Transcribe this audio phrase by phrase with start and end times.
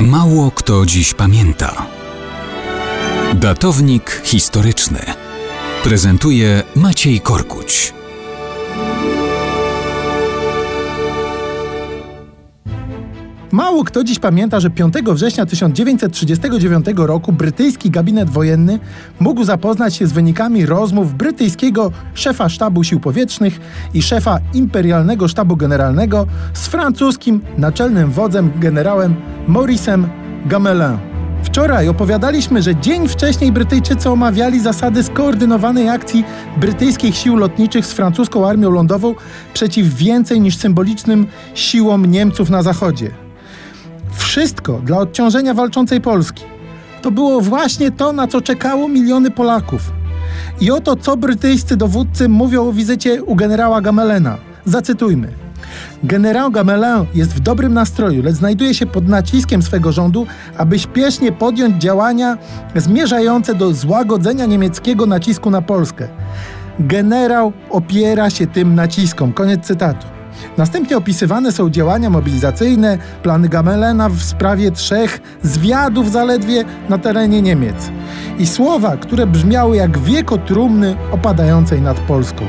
[0.00, 1.86] Mało kto dziś pamięta.
[3.34, 4.98] Datownik historyczny
[5.84, 7.94] prezentuje Maciej Korkuć.
[13.52, 18.78] Mało kto dziś pamięta, że 5 września 1939 roku brytyjski gabinet wojenny
[19.20, 23.60] mógł zapoznać się z wynikami rozmów brytyjskiego szefa sztabu sił powietrznych
[23.94, 30.08] i szefa imperialnego sztabu generalnego z francuskim naczelnym wodzem generałem Mauricem
[30.46, 30.98] Gamelin.
[31.42, 36.24] Wczoraj opowiadaliśmy, że dzień wcześniej Brytyjczycy omawiali zasady skoordynowanej akcji
[36.56, 39.14] brytyjskich sił lotniczych z francuską armią lądową
[39.54, 43.10] przeciw więcej niż symbolicznym siłom Niemców na zachodzie.
[44.16, 46.44] Wszystko dla odciążenia walczącej Polski.
[47.02, 49.92] To było właśnie to, na co czekało miliony Polaków.
[50.60, 54.36] I oto co brytyjscy dowódcy mówią o wizycie u generała Gamelena.
[54.64, 55.45] Zacytujmy.
[56.04, 60.26] Generał Gamelin jest w dobrym nastroju, lecz znajduje się pod naciskiem swego rządu,
[60.58, 62.38] aby śpiesznie podjąć działania
[62.76, 66.08] zmierzające do złagodzenia niemieckiego nacisku na Polskę.
[66.80, 69.32] Generał opiera się tym naciskom.
[69.32, 70.06] Koniec cytatu.
[70.56, 77.90] Następnie opisywane są działania mobilizacyjne, plany Gamelena w sprawie trzech zwiadów zaledwie na terenie Niemiec.
[78.38, 82.44] I słowa, które brzmiały jak wieko trumny opadającej nad Polską.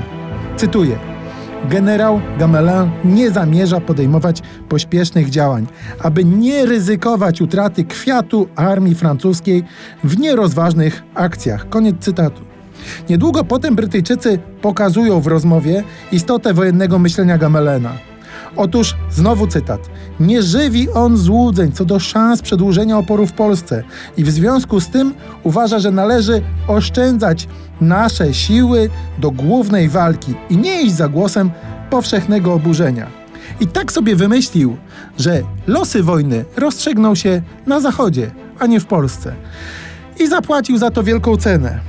[0.58, 1.17] Cytuję.
[1.66, 5.68] Generał Gamelin nie zamierza podejmować pośpiesznych działań,
[6.04, 9.64] aby nie ryzykować utraty kwiatu armii francuskiej
[10.04, 11.70] w nierozważnych akcjach.
[11.70, 12.42] Koniec cytatu.
[13.10, 17.92] Niedługo potem Brytyjczycy pokazują w rozmowie istotę wojennego myślenia Gamelena.
[18.56, 23.84] Otóż, znowu cytat, nie żywi on złudzeń co do szans przedłużenia oporu w Polsce
[24.18, 27.48] i w związku z tym uważa, że należy oszczędzać
[27.82, 31.52] nasze siły do głównej walki i nie iść za głosem
[31.90, 33.08] powszechnego oburzenia.
[33.60, 34.78] I tak sobie wymyślił,
[35.18, 39.34] że losy wojny rozstrzygną się na zachodzie, a nie w Polsce.
[40.20, 41.80] I zapłacił za to wielką cenę.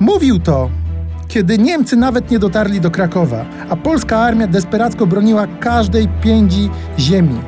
[0.00, 0.70] Mówił to,
[1.28, 7.40] kiedy Niemcy nawet nie dotarli do Krakowa, a polska armia desperacko broniła każdej piędzi ziemi.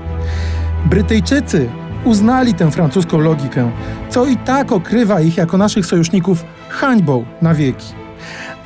[0.87, 1.69] Brytyjczycy
[2.05, 3.71] uznali tę francuską logikę,
[4.09, 7.87] co i tak okrywa ich jako naszych sojuszników hańbą na wieki.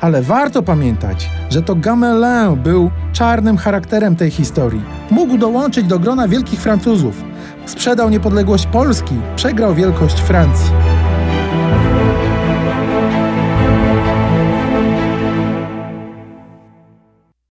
[0.01, 4.81] Ale warto pamiętać, że to Gamelin był czarnym charakterem tej historii.
[5.11, 7.23] Mógł dołączyć do grona wielkich Francuzów.
[7.65, 10.84] Sprzedał niepodległość Polski, przegrał wielkość Francji.